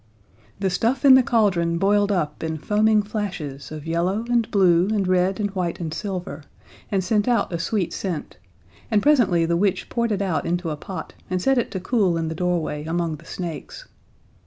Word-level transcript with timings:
The 0.59 0.71
stuff 0.71 1.05
in 1.05 1.13
the 1.13 1.21
cauldron 1.21 1.77
boiled 1.77 2.11
up 2.11 2.43
in 2.43 2.57
foaming 2.57 3.03
flashes 3.03 3.71
of 3.71 3.85
yellow 3.85 4.25
and 4.31 4.49
blue 4.49 4.87
and 4.87 5.07
red 5.07 5.39
and 5.39 5.51
white 5.51 5.79
and 5.79 5.93
silver, 5.93 6.41
and 6.91 7.03
sent 7.03 7.27
out 7.27 7.53
a 7.53 7.59
sweet 7.59 7.93
scent, 7.93 8.37
and 8.89 9.03
presently 9.03 9.45
the 9.45 9.55
witch 9.57 9.89
poured 9.89 10.11
it 10.11 10.23
out 10.23 10.43
into 10.43 10.71
a 10.71 10.75
pot 10.75 11.13
and 11.29 11.39
set 11.39 11.59
it 11.59 11.69
to 11.69 11.79
cool 11.79 12.17
in 12.17 12.29
the 12.29 12.33
doorway 12.33 12.83
among 12.85 13.17
the 13.17 13.25
snakes. 13.25 13.87